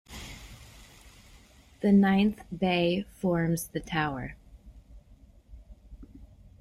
[1.81, 4.35] The ninth bay forms the tower.